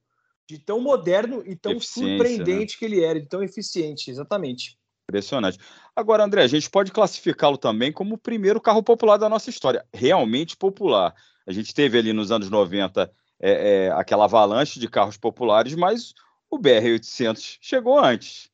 de 0.50 0.58
tão 0.58 0.80
moderno 0.80 1.44
e 1.46 1.54
tão 1.54 1.78
surpreendente 1.78 2.74
né? 2.74 2.78
que 2.78 2.84
ele 2.84 3.04
era, 3.04 3.20
de 3.20 3.26
tão 3.26 3.40
eficiente, 3.40 4.10
exatamente. 4.10 4.76
Impressionante. 5.08 5.58
Agora, 5.94 6.24
André, 6.24 6.42
a 6.42 6.48
gente 6.48 6.68
pode 6.68 6.90
classificá-lo 6.90 7.56
também 7.56 7.92
como 7.92 8.16
o 8.16 8.18
primeiro 8.18 8.60
carro 8.60 8.82
popular 8.82 9.16
da 9.16 9.28
nossa 9.28 9.48
história, 9.48 9.84
realmente 9.94 10.56
popular. 10.56 11.14
A 11.46 11.52
gente 11.52 11.72
teve 11.72 11.98
ali 11.98 12.12
nos 12.12 12.32
anos 12.32 12.50
90 12.50 13.10
é, 13.40 13.50
é, 13.86 13.90
aquela 13.92 14.24
avalanche 14.24 14.80
de 14.80 14.88
carros 14.88 15.16
populares, 15.16 15.74
mas 15.74 16.14
o 16.50 16.58
BR-800 16.58 17.58
chegou 17.60 17.98
antes. 17.98 18.50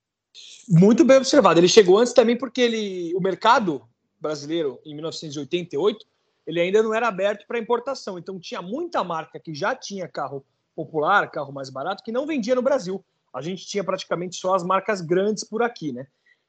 Muito 0.69 1.03
bem 1.03 1.17
observado. 1.17 1.59
Ele 1.59 1.69
chegou 1.69 1.99
antes 1.99 2.13
também 2.13 2.37
porque 2.37 2.61
ele, 2.61 3.15
o 3.15 3.21
mercado 3.21 3.83
brasileiro, 4.21 4.79
em 4.85 4.95
1988, 4.95 6.05
ele 6.47 6.61
ainda 6.61 6.83
não 6.83 6.93
era 6.93 7.09
aberto 7.09 7.47
para 7.47 7.59
importação. 7.59 8.19
Então, 8.19 8.39
tinha 8.39 8.61
muita 8.61 9.03
marca 9.03 9.41
que 9.41 9.55
já 9.55 9.75
tinha 9.75 10.07
carro 10.07 10.45
popular, 10.77 11.31
carro 11.31 11.53
mais 11.53 11.71
barato, 11.71 12.05
que 12.05 12.13
não 12.13 12.27
vendia 12.27 12.55
no 12.55 12.63
Brasil. 12.63 13.05
A 13.35 13.41
gente 13.41 13.67
tinha 13.67 13.83
praticamente 13.83 14.37
só 14.37 14.55
as 14.55 14.63
marcas 14.63 15.01
grandes 15.01 15.43
por 15.43 15.63
aqui, 15.63 15.93
né? 15.93 16.07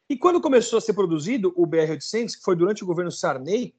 E 0.10 0.18
quando 0.18 0.40
começou 0.42 0.78
a 0.78 0.82
ser 0.82 0.94
produzido 0.94 1.54
o 1.56 1.66
BR-800, 1.66 2.36
que 2.36 2.44
foi 2.44 2.56
durante 2.56 2.84
o 2.84 2.88
governo 2.88 3.12
Sarney, 3.12 3.74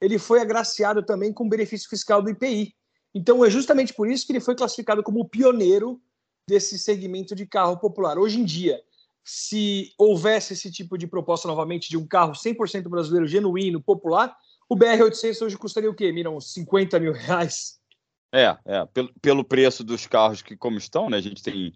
ele 0.00 0.18
foi 0.18 0.40
agraciado 0.40 1.02
também 1.02 1.32
com 1.32 1.48
benefício 1.48 1.88
fiscal 1.88 2.22
do 2.22 2.30
IPI. 2.30 2.74
Então 3.14 3.44
é 3.44 3.50
justamente 3.50 3.92
por 3.92 4.08
isso 4.08 4.26
que 4.26 4.32
ele 4.32 4.40
foi 4.40 4.54
classificado 4.54 5.02
como 5.02 5.20
o 5.20 5.28
pioneiro 5.28 6.00
desse 6.48 6.78
segmento 6.78 7.34
de 7.34 7.46
carro 7.46 7.76
popular. 7.76 8.18
Hoje 8.18 8.40
em 8.40 8.44
dia, 8.44 8.80
se 9.24 9.92
houvesse 9.98 10.54
esse 10.54 10.70
tipo 10.70 10.96
de 10.96 11.06
proposta 11.06 11.46
novamente 11.46 11.88
de 11.88 11.96
um 11.96 12.06
carro 12.06 12.32
100% 12.32 12.88
brasileiro, 12.88 13.26
genuíno, 13.26 13.80
popular, 13.80 14.36
o 14.68 14.76
BR-800 14.76 15.42
hoje 15.42 15.58
custaria 15.58 15.90
o 15.90 15.94
quê? 15.94 16.10
Mira, 16.12 16.30
uns 16.30 16.52
50 16.52 16.98
mil 16.98 17.12
reais? 17.12 17.77
É, 18.32 18.56
é 18.64 18.86
pelo, 18.86 19.12
pelo 19.20 19.44
preço 19.44 19.82
dos 19.82 20.06
carros 20.06 20.42
que 20.42 20.56
como 20.56 20.78
estão, 20.78 21.08
né? 21.08 21.16
A 21.16 21.20
gente 21.20 21.42
tem 21.42 21.72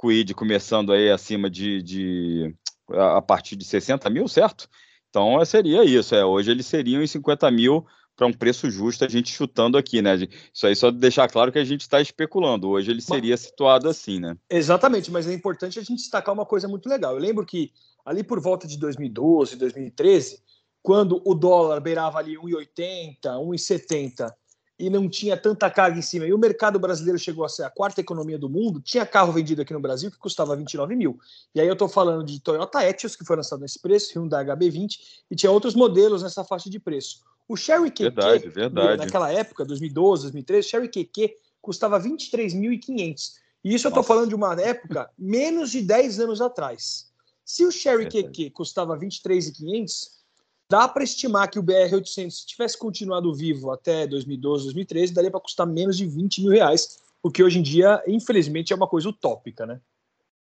Quid 0.00 0.34
começando 0.34 0.92
aí 0.92 1.10
acima 1.10 1.48
de, 1.48 1.82
de 1.82 2.54
a 2.90 3.22
partir 3.22 3.56
de 3.56 3.64
60 3.64 4.10
mil, 4.10 4.26
certo? 4.26 4.68
Então 5.08 5.40
é, 5.40 5.44
seria 5.44 5.84
isso. 5.84 6.14
É, 6.14 6.24
hoje 6.24 6.50
eles 6.50 6.66
seriam 6.66 7.02
em 7.02 7.06
50 7.06 7.50
mil 7.50 7.86
para 8.16 8.26
um 8.26 8.32
preço 8.32 8.70
justo, 8.70 9.04
a 9.04 9.08
gente 9.08 9.32
chutando 9.32 9.78
aqui, 9.78 10.02
né? 10.02 10.16
Isso 10.52 10.66
aí 10.66 10.76
só 10.76 10.90
deixar 10.90 11.28
claro 11.28 11.50
que 11.50 11.58
a 11.58 11.64
gente 11.64 11.82
está 11.82 12.00
especulando. 12.00 12.68
Hoje 12.68 12.90
ele 12.90 13.00
seria 13.00 13.36
situado 13.36 13.88
assim, 13.88 14.20
né? 14.20 14.36
Exatamente, 14.50 15.10
mas 15.10 15.26
é 15.26 15.32
importante 15.32 15.78
a 15.78 15.82
gente 15.82 15.98
destacar 15.98 16.34
uma 16.34 16.44
coisa 16.44 16.68
muito 16.68 16.88
legal. 16.88 17.14
Eu 17.14 17.20
lembro 17.20 17.46
que 17.46 17.72
ali 18.04 18.22
por 18.22 18.40
volta 18.40 18.66
de 18.66 18.78
2012, 18.78 19.56
2013, 19.56 20.42
quando 20.82 21.22
o 21.24 21.34
dólar 21.34 21.80
beirava 21.80 22.18
ali 22.18 22.36
1,80, 22.36 23.20
1,70 23.22 24.32
e 24.82 24.90
não 24.90 25.08
tinha 25.08 25.36
tanta 25.36 25.70
carga 25.70 25.96
em 25.96 26.02
cima. 26.02 26.26
E 26.26 26.34
o 26.34 26.38
mercado 26.38 26.76
brasileiro 26.76 27.16
chegou 27.16 27.44
a 27.44 27.48
ser 27.48 27.62
a 27.62 27.70
quarta 27.70 28.00
economia 28.00 28.36
do 28.36 28.48
mundo. 28.48 28.80
Tinha 28.80 29.06
carro 29.06 29.32
vendido 29.32 29.62
aqui 29.62 29.72
no 29.72 29.78
Brasil 29.78 30.10
que 30.10 30.18
custava 30.18 30.56
29 30.56 30.96
mil. 30.96 31.20
E 31.54 31.60
aí 31.60 31.68
eu 31.68 31.74
estou 31.74 31.88
falando 31.88 32.24
de 32.24 32.40
Toyota 32.40 32.84
Etios, 32.84 33.14
que 33.14 33.24
foi 33.24 33.36
lançado 33.36 33.60
nesse 33.60 33.78
preço, 33.78 34.18
Hyundai 34.18 34.44
HB20, 34.44 34.98
e 35.30 35.36
tinha 35.36 35.52
outros 35.52 35.76
modelos 35.76 36.24
nessa 36.24 36.42
faixa 36.42 36.68
de 36.68 36.80
preço. 36.80 37.20
O 37.48 37.56
Cherokee 37.56 38.02
verdade, 38.02 38.48
verdade. 38.48 39.04
naquela 39.04 39.32
época, 39.32 39.64
2012, 39.64 40.22
2013, 40.22 40.68
Cherokee 40.68 41.36
custava 41.60 42.00
23.500. 42.00 43.34
E 43.62 43.74
isso 43.74 43.86
eu 43.86 43.90
estou 43.90 44.02
falando 44.02 44.30
de 44.30 44.34
uma 44.34 44.60
época 44.60 45.08
menos 45.16 45.70
de 45.70 45.80
10 45.80 46.18
anos 46.18 46.40
atrás. 46.40 47.08
Se 47.44 47.64
o 47.64 47.70
Cherokee 47.70 48.50
custava 48.50 48.98
23.500, 48.98 50.21
dá 50.72 50.88
para 50.88 51.04
estimar 51.04 51.50
que 51.50 51.58
o 51.58 51.62
BR-800, 51.62 52.30
se 52.30 52.46
tivesse 52.46 52.78
continuado 52.78 53.34
vivo 53.34 53.70
até 53.70 54.06
2012, 54.06 54.64
2013, 54.64 55.12
daria 55.12 55.30
para 55.30 55.38
custar 55.38 55.66
menos 55.66 55.98
de 55.98 56.06
20 56.06 56.40
mil 56.40 56.50
reais, 56.50 56.98
o 57.22 57.30
que 57.30 57.42
hoje 57.42 57.58
em 57.58 57.62
dia, 57.62 58.02
infelizmente, 58.08 58.72
é 58.72 58.76
uma 58.76 58.88
coisa 58.88 59.10
utópica, 59.10 59.66
né? 59.66 59.82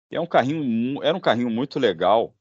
É 0.10 0.20
um 0.20 0.26
carrinho, 0.26 1.04
era 1.04 1.16
um 1.16 1.20
carrinho 1.20 1.52
muito 1.52 1.78
legal. 1.78 2.34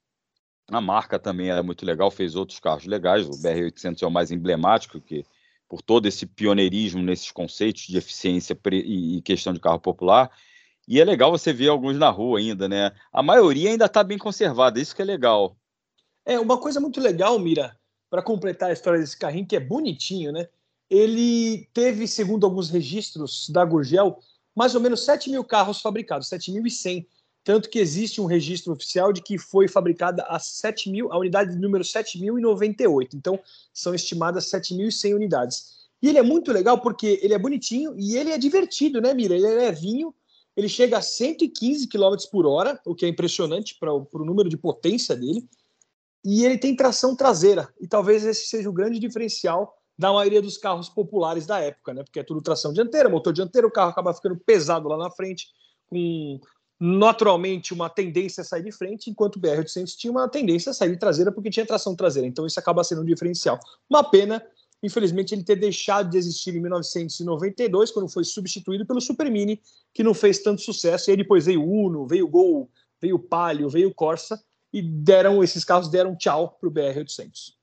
A 0.71 0.81
marca 0.81 1.19
também 1.19 1.51
era 1.51 1.63
muito 1.63 1.85
legal, 1.85 2.11
fez 2.11 2.35
outros 2.35 2.59
carros 2.59 2.87
legais. 2.87 3.27
O 3.27 3.33
BR-800 3.33 4.03
é 4.03 4.07
o 4.07 4.11
mais 4.11 4.31
emblemático, 4.31 4.99
que 4.99 5.27
por 5.69 5.83
todo 5.83 6.07
esse 6.07 6.25
pioneirismo 6.25 7.03
nesses 7.03 7.31
conceitos 7.31 7.83
de 7.89 7.99
eficiência 7.99 8.59
e 8.73 9.21
questão 9.21 9.53
de 9.53 9.61
carro 9.61 9.81
popular. 9.81 10.31
E 10.89 10.99
é 10.99 11.05
legal 11.05 11.31
você 11.31 11.53
ver 11.53 11.69
alguns 11.69 11.99
na 11.99 12.09
rua 12.09 12.39
ainda, 12.39 12.67
né? 12.67 12.93
A 13.13 13.23
maioria 13.23 13.69
ainda 13.69 13.85
está 13.85 14.03
bem 14.03 14.17
conservada, 14.17 14.81
isso 14.81 14.97
que 14.97 15.03
é 15.03 15.05
legal. 15.05 15.59
É, 16.27 16.41
uma 16.41 16.59
coisa 16.59 16.81
muito 16.81 17.01
legal, 17.01 17.39
Mira, 17.39 17.79
para 18.11 18.21
completar 18.21 18.71
a 18.71 18.73
história 18.73 18.99
desse 18.99 19.17
carrinho, 19.17 19.47
que 19.47 19.55
é 19.55 19.61
bonitinho, 19.61 20.33
né? 20.33 20.49
Ele 20.91 21.69
teve, 21.73 22.09
segundo 22.09 22.45
alguns 22.45 22.69
registros 22.69 23.49
da 23.49 23.65
Gurgel, 23.65 24.19
mais 24.53 24.75
ou 24.75 24.81
menos 24.81 25.05
7 25.05 25.31
mil 25.31 25.45
carros 25.45 25.81
fabricados, 25.81 26.29
7.100. 26.29 27.07
Tanto 27.45 27.71
que 27.71 27.79
existe 27.79 28.21
um 28.21 28.27
registro 28.27 28.73
oficial 28.73 29.13
de 29.13 29.23
que 29.23 29.39
foi 29.39 29.69
fabricada 29.69 30.25
a 30.25 30.41
7 30.41 30.91
mil, 30.91 31.13
a 31.13 31.19
unidade 31.19 31.57
número 31.57 31.85
7.098. 31.85 33.15
Então, 33.15 33.39
são 33.73 33.95
estimadas 33.95 34.51
7.100 34.51 35.15
unidades. 35.15 35.77
E 36.03 36.09
ele 36.09 36.19
é 36.19 36.23
muito 36.23 36.53
legal 36.53 36.81
porque 36.81 37.21
ele 37.23 37.35
é 37.35 37.39
bonitinho 37.39 37.95
e 37.97 38.17
ele 38.17 38.33
é 38.33 38.39
divertido, 38.39 39.01
né, 39.01 39.15
Mira? 39.15 39.37
Ele 39.37 39.47
é 39.47 39.55
levinho, 39.55 40.13
ele 40.57 40.69
chega 40.69 40.99
a 40.99 41.03
115 41.03 41.87
km 41.87 42.17
por 42.33 42.47
hora, 42.47 42.81
o 42.85 42.97
que 42.97 43.07
é 43.07 43.09
impressionante 43.09 43.77
para 43.79 43.95
o 43.95 44.25
número 44.25 44.49
de 44.49 44.57
potência 44.57 45.15
dele 45.15 45.49
e 46.29 46.45
ele 46.45 46.59
tem 46.59 46.75
tração 46.75 47.15
traseira. 47.15 47.73
E 47.81 47.87
talvez 47.87 48.27
esse 48.27 48.49
seja 48.49 48.69
o 48.69 48.73
grande 48.73 48.99
diferencial 48.99 49.73
da 49.97 50.13
maioria 50.13 50.43
dos 50.43 50.59
carros 50.59 50.89
populares 50.89 51.47
da 51.47 51.61
época, 51.61 51.95
né? 51.95 52.03
Porque 52.03 52.19
é 52.19 52.25
tudo 52.25 52.43
tração 52.43 52.73
dianteira, 52.73 53.09
motor 53.09 53.33
dianteiro, 53.33 53.69
o 53.69 53.71
carro 53.71 53.91
acaba 53.91 54.13
ficando 54.13 54.37
pesado 54.37 54.89
lá 54.89 54.99
na 54.99 55.09
frente, 55.09 55.47
com 55.87 56.41
naturalmente 56.81 57.73
uma 57.73 57.89
tendência 57.89 58.41
a 58.41 58.45
sair 58.45 58.65
de 58.65 58.73
frente, 58.73 59.09
enquanto 59.09 59.37
o 59.37 59.41
BR-800 59.41 59.97
tinha 59.97 60.11
uma 60.11 60.29
tendência 60.29 60.71
a 60.71 60.75
sair 60.75 60.91
de 60.91 60.99
traseira 60.99 61.31
porque 61.31 61.49
tinha 61.49 61.65
tração 61.65 61.95
traseira. 61.95 62.27
Então 62.27 62.45
isso 62.45 62.59
acaba 62.59 62.83
sendo 62.83 63.03
um 63.03 63.05
diferencial. 63.05 63.61
Uma 63.89 64.03
pena, 64.03 64.45
infelizmente, 64.83 65.33
ele 65.33 65.45
ter 65.45 65.57
deixado 65.57 66.11
de 66.11 66.19
existir 66.19 66.57
em 66.57 66.61
1992, 66.61 67.93
quando 67.93 68.09
foi 68.09 68.25
substituído 68.25 68.85
pelo 68.85 69.01
Super 69.01 69.31
Mini, 69.31 69.63
que 69.95 70.03
não 70.03 70.13
fez 70.13 70.41
tanto 70.41 70.61
sucesso. 70.61 71.09
E 71.09 71.11
aí 71.13 71.17
depois 71.17 71.47
veio 71.47 71.63
o 71.63 71.87
Uno, 71.87 72.05
veio 72.05 72.27
o 72.27 72.29
Gol, 72.29 72.69
veio 73.01 73.15
o 73.15 73.21
Palio, 73.21 73.69
veio 73.69 73.91
o 73.91 73.95
Corsa, 73.95 74.43
e 74.77 74.83
deram 74.83 75.43
esses 75.43 75.65
carros 75.65 75.89
deram 75.89 76.15
tchau 76.15 76.59
para 76.61 76.69
o 76.69 76.71
BR-800. 76.71 77.55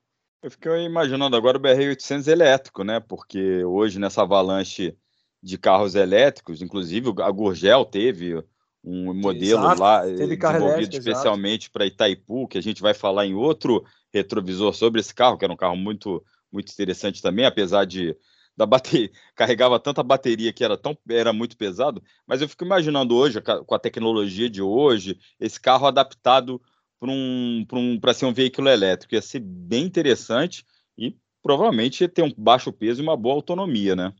Eu 0.41 0.49
fiquei 0.49 0.83
imaginando 0.83 1.35
agora 1.35 1.59
o 1.59 1.61
BR-800 1.61 2.27
elétrico, 2.27 2.83
né? 2.83 2.99
Porque 2.99 3.63
hoje 3.63 3.99
nessa 3.99 4.23
avalanche 4.23 4.97
de 5.41 5.55
carros 5.55 5.93
elétricos, 5.93 6.63
inclusive 6.63 7.13
a 7.21 7.29
Gurgel 7.29 7.85
teve 7.85 8.43
um 8.83 9.13
modelo 9.13 9.61
exato, 9.61 9.79
lá 9.79 10.09
eh, 10.09 10.13
desenvolvido 10.13 10.63
elétrico, 10.63 10.97
especialmente 10.97 11.69
para 11.69 11.85
Itaipu, 11.85 12.47
que 12.47 12.57
a 12.57 12.61
gente 12.61 12.81
vai 12.81 12.95
falar 12.95 13.27
em 13.27 13.35
outro 13.35 13.85
retrovisor 14.11 14.73
sobre 14.73 14.99
esse 14.99 15.13
carro, 15.13 15.37
que 15.37 15.45
era 15.45 15.53
um 15.53 15.57
carro 15.57 15.75
muito 15.75 16.23
muito 16.51 16.71
interessante 16.71 17.21
também, 17.21 17.45
apesar 17.45 17.85
de 17.85 18.17
da 18.57 18.65
bateria, 18.65 19.11
carregava 19.35 19.79
tanta 19.79 20.01
bateria 20.01 20.51
que 20.51 20.63
era 20.63 20.75
tão 20.75 20.97
era 21.07 21.31
muito 21.31 21.55
pesado, 21.55 22.01
mas 22.25 22.41
eu 22.41 22.49
fico 22.49 22.65
imaginando 22.65 23.15
hoje 23.15 23.39
com 23.39 23.75
a 23.75 23.79
tecnologia 23.79 24.49
de 24.49 24.63
hoje, 24.63 25.19
esse 25.39 25.61
carro 25.61 25.85
adaptado 25.85 26.59
para 27.03 27.11
um, 27.11 27.65
um, 27.73 28.13
ser 28.13 28.25
um 28.25 28.33
veículo 28.33 28.69
elétrico. 28.69 29.13
Ia 29.13 29.21
ser 29.21 29.41
bem 29.41 29.83
interessante 29.83 30.65
e 30.97 31.13
provavelmente 31.41 32.01
ia 32.01 32.07
ter 32.07 32.21
um 32.21 32.33
baixo 32.37 32.71
peso 32.71 33.01
e 33.01 33.03
uma 33.03 33.17
boa 33.17 33.35
autonomia, 33.35 33.93
né? 33.93 34.13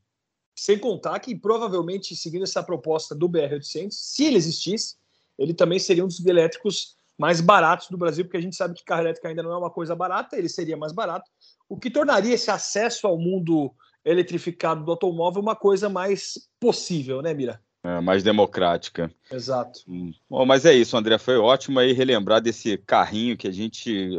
Sem 0.54 0.78
contar 0.78 1.18
que 1.20 1.34
provavelmente, 1.34 2.14
seguindo 2.14 2.44
essa 2.44 2.62
proposta 2.62 3.16
do 3.16 3.30
BR-800, 3.30 3.88
se 3.92 4.26
ele 4.26 4.36
existisse, 4.36 4.98
ele 5.40 5.54
também 5.54 5.80
seria 5.80 6.04
um 6.04 6.08
dos 6.08 6.24
elétricos 6.26 6.98
mais 7.18 7.40
baratos 7.40 7.88
do 7.88 7.98
Brasil, 7.98 8.26
porque 8.26 8.38
a 8.38 8.42
gente 8.42 8.56
sabe 8.56 8.74
que 8.74 8.84
carro 8.84 9.04
elétrico 9.04 9.28
ainda 9.28 9.42
não 9.42 9.54
é 9.54 9.58
uma 9.58 9.72
coisa 9.72 9.96
barata, 9.96 10.38
ele 10.38 10.50
seria 10.50 10.76
mais 10.76 10.92
barato, 10.92 11.32
o 11.70 11.78
que 11.78 11.90
tornaria 11.90 12.34
esse 12.34 12.52
acesso 12.52 13.08
ao 13.08 13.18
mundo 13.18 13.74
eletrificado 14.04 14.84
do 14.84 14.92
automóvel 14.92 15.42
uma 15.42 15.56
coisa 15.56 15.88
mais 15.88 16.50
possível, 16.60 17.22
né, 17.22 17.34
Mira? 17.34 17.62
É, 17.86 18.00
mais 18.00 18.24
democrática. 18.24 19.12
Exato. 19.30 19.82
Hum. 19.90 20.14
Bom, 20.30 20.46
mas 20.46 20.66
é 20.66 20.74
isso, 20.74 20.96
André. 20.96 21.18
Foi 21.18 21.36
ótimo 21.36 21.80
aí 21.80 21.92
relembrar 21.92 22.42
desse 22.42 22.78
carrinho 22.78 23.36
que 23.36 23.46
a 23.46 23.52
gente. 23.52 24.12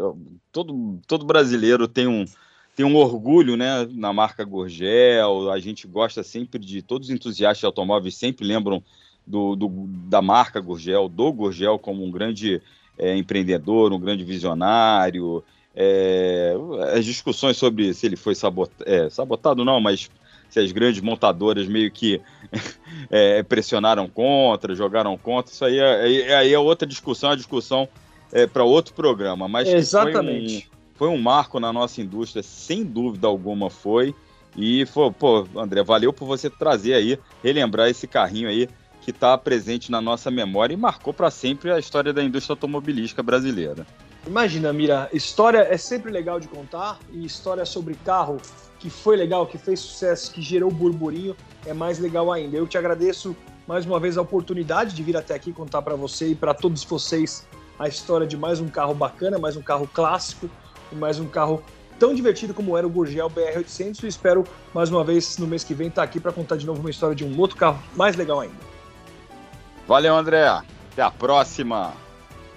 Todo, 0.52 1.00
todo 1.06 1.24
brasileiro 1.24 1.88
tem 1.88 2.06
um, 2.06 2.26
tem 2.76 2.84
um 2.84 2.94
orgulho 2.94 3.56
né, 3.56 3.88
na 3.90 4.12
marca 4.12 4.44
Gurgel. 4.44 5.50
A 5.50 5.58
gente 5.58 5.86
gosta 5.86 6.22
sempre 6.22 6.58
de. 6.58 6.82
Todos 6.82 7.08
os 7.08 7.14
entusiastas 7.14 7.60
de 7.60 7.66
automóveis 7.66 8.14
sempre 8.16 8.46
lembram 8.46 8.82
do, 9.26 9.56
do 9.56 9.68
da 10.08 10.20
marca 10.20 10.60
Gurgel, 10.60 11.08
do 11.08 11.32
Gurgel 11.32 11.78
como 11.78 12.04
um 12.04 12.10
grande 12.10 12.60
é, 12.98 13.16
empreendedor, 13.16 13.94
um 13.94 14.00
grande 14.00 14.24
visionário. 14.24 15.42
É, 15.74 16.54
as 16.92 17.04
discussões 17.04 17.56
sobre 17.56 17.94
se 17.94 18.04
ele 18.06 18.16
foi 18.16 18.34
sabotado, 18.34 18.84
é, 18.88 19.08
sabotado 19.08 19.64
não, 19.64 19.80
mas 19.80 20.10
se 20.48 20.60
as 20.60 20.70
grandes 20.70 21.00
montadoras 21.00 21.66
meio 21.66 21.90
que 21.90 22.20
é, 23.10 23.42
pressionaram 23.42 24.08
contra, 24.08 24.74
jogaram 24.74 25.16
contra, 25.16 25.52
isso 25.52 25.64
aí 25.64 25.78
é, 25.78 26.36
aí 26.36 26.52
é 26.52 26.58
outra 26.58 26.86
discussão, 26.86 27.30
a 27.30 27.36
discussão 27.36 27.88
é, 28.32 28.46
para 28.46 28.64
outro 28.64 28.94
programa. 28.94 29.48
Mas 29.48 29.68
Exatamente. 29.68 30.68
Foi 30.94 31.08
um, 31.08 31.08
foi 31.12 31.18
um 31.18 31.22
marco 31.22 31.58
na 31.60 31.72
nossa 31.72 32.00
indústria, 32.00 32.42
sem 32.42 32.84
dúvida 32.84 33.26
alguma 33.26 33.70
foi. 33.70 34.14
E, 34.56 34.86
foi, 34.86 35.10
pô, 35.10 35.46
André, 35.56 35.82
valeu 35.82 36.12
por 36.12 36.26
você 36.26 36.48
trazer 36.48 36.94
aí, 36.94 37.18
relembrar 37.42 37.88
esse 37.88 38.06
carrinho 38.06 38.48
aí 38.48 38.68
que 39.00 39.10
está 39.10 39.36
presente 39.36 39.90
na 39.90 40.00
nossa 40.00 40.30
memória 40.30 40.72
e 40.72 40.76
marcou 40.76 41.12
para 41.12 41.30
sempre 41.30 41.70
a 41.70 41.78
história 41.78 42.12
da 42.12 42.22
indústria 42.22 42.54
automobilística 42.54 43.22
brasileira. 43.22 43.86
Imagina, 44.26 44.72
Mira, 44.72 45.08
história 45.12 45.66
é 45.70 45.76
sempre 45.76 46.10
legal 46.10 46.40
de 46.40 46.48
contar 46.48 46.98
e 47.10 47.24
história 47.24 47.64
sobre 47.66 47.94
carro 47.94 48.38
que 48.78 48.88
foi 48.88 49.16
legal, 49.16 49.46
que 49.46 49.58
fez 49.58 49.80
sucesso, 49.80 50.32
que 50.32 50.40
gerou 50.40 50.70
burburinho, 50.70 51.36
é 51.66 51.72
mais 51.72 51.98
legal 51.98 52.32
ainda. 52.32 52.56
Eu 52.56 52.66
te 52.66 52.76
agradeço 52.78 53.36
mais 53.66 53.84
uma 53.86 54.00
vez 54.00 54.16
a 54.16 54.22
oportunidade 54.22 54.94
de 54.94 55.02
vir 55.02 55.16
até 55.16 55.34
aqui 55.34 55.52
contar 55.52 55.82
para 55.82 55.94
você 55.94 56.28
e 56.28 56.34
para 56.34 56.54
todos 56.54 56.84
vocês 56.84 57.46
a 57.78 57.88
história 57.88 58.26
de 58.26 58.36
mais 58.36 58.60
um 58.60 58.68
carro 58.68 58.94
bacana, 58.94 59.38
mais 59.38 59.56
um 59.56 59.62
carro 59.62 59.88
clássico 59.92 60.48
e 60.90 60.94
mais 60.94 61.18
um 61.18 61.26
carro 61.26 61.62
tão 61.98 62.14
divertido 62.14 62.54
como 62.54 62.76
era 62.76 62.86
o 62.86 62.90
Gurgel 62.90 63.30
BR800 63.30 64.04
e 64.04 64.06
espero 64.06 64.44
mais 64.72 64.90
uma 64.90 65.04
vez 65.04 65.38
no 65.38 65.46
mês 65.46 65.64
que 65.64 65.74
vem 65.74 65.88
estar 65.88 66.02
tá 66.02 66.04
aqui 66.04 66.18
para 66.18 66.32
contar 66.32 66.56
de 66.56 66.66
novo 66.66 66.80
uma 66.80 66.90
história 66.90 67.14
de 67.14 67.24
um 67.24 67.38
outro 67.38 67.56
carro 67.56 67.82
mais 67.94 68.16
legal 68.16 68.40
ainda. 68.40 68.56
Valeu, 69.86 70.14
André. 70.14 70.46
Até 70.46 71.02
a 71.02 71.10
próxima. 71.10 71.92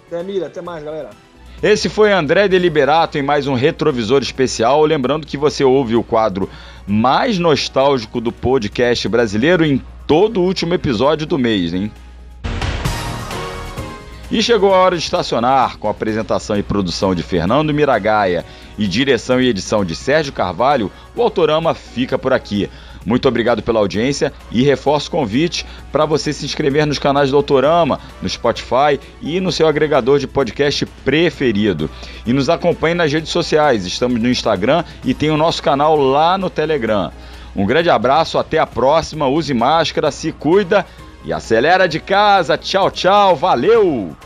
Até, 0.07 0.23
Mira. 0.23 0.47
Até 0.47 0.61
mais, 0.61 0.83
galera. 0.83 1.26
Esse 1.61 1.89
foi 1.89 2.13
André 2.13 2.47
Deliberato 2.47 3.17
em 3.17 3.23
mais 3.23 3.47
um 3.47 3.55
retrovisor 3.55 4.21
especial. 4.21 4.85
Lembrando 4.85 5.25
que 5.25 5.37
você 5.37 5.63
ouve 5.63 5.95
o 5.95 6.03
quadro 6.03 6.47
mais 6.85 7.39
nostálgico 7.39 8.21
do 8.21 8.31
podcast 8.31 9.09
brasileiro 9.09 9.65
em 9.65 9.81
todo 10.05 10.39
o 10.39 10.43
último 10.43 10.75
episódio 10.75 11.25
do 11.25 11.37
mês, 11.39 11.73
hein? 11.73 11.91
E 14.29 14.43
chegou 14.43 14.71
a 14.71 14.77
hora 14.77 14.95
de 14.95 15.01
estacionar, 15.01 15.77
com 15.77 15.87
a 15.87 15.91
apresentação 15.91 16.57
e 16.57 16.61
produção 16.61 17.15
de 17.15 17.23
Fernando 17.23 17.73
Miragaia 17.73 18.45
e 18.77 18.85
direção 18.85 19.41
e 19.41 19.47
edição 19.47 19.83
de 19.83 19.95
Sérgio 19.95 20.33
Carvalho, 20.33 20.91
o 21.15 21.21
Autorama 21.23 21.73
fica 21.73 22.19
por 22.19 22.33
aqui. 22.33 22.69
Muito 23.07 23.25
obrigado 23.25 23.63
pela 23.63 23.79
audiência 23.79 24.33
e 24.51 24.63
reforço 24.63 25.07
o 25.07 25.11
convite 25.11 25.65
para 25.93 26.05
você 26.05 26.33
se 26.33 26.43
inscrever 26.43 26.85
nos 26.85 26.99
canais 26.99 27.31
do 27.31 27.37
Autorama, 27.37 28.01
no 28.21 28.27
Spotify 28.27 28.99
e 29.21 29.39
no 29.39 29.49
seu 29.49 29.65
agregador 29.65 30.19
de 30.19 30.27
podcast 30.27 30.85
preferido. 31.05 31.89
E 32.25 32.33
nos 32.33 32.49
acompanhe 32.49 32.95
nas 32.95 33.13
redes 33.13 33.29
sociais, 33.29 33.85
estamos 33.85 34.21
no 34.21 34.29
Instagram 34.29 34.83
e 35.05 35.13
tem 35.13 35.31
o 35.31 35.37
nosso 35.37 35.63
canal 35.63 35.95
lá 35.95 36.37
no 36.37 36.49
Telegram. 36.49 37.09
Um 37.55 37.65
grande 37.65 37.89
abraço, 37.89 38.37
até 38.37 38.59
a 38.59 38.67
próxima, 38.67 39.25
use 39.25 39.53
máscara, 39.53 40.11
se 40.11 40.33
cuida 40.33 40.85
e 41.23 41.31
acelera 41.31 41.87
de 41.87 42.01
casa. 42.01 42.57
Tchau, 42.57 42.91
tchau, 42.91 43.37
valeu! 43.37 44.17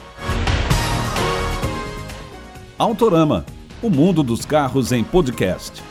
Autorama, 2.80 3.46
o 3.80 3.92
mundo 3.92 4.24
dos 4.24 4.44
carros 4.44 4.92
em 4.92 5.04
podcast. 5.04 5.91